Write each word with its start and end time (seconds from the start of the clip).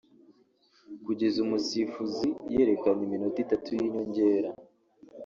Kugeza 1.05 1.37
umusifuzi 1.45 2.27
yerekanye 2.53 3.01
iminota 3.07 3.37
itatu 3.45 3.67
y’inyongera 3.77 4.49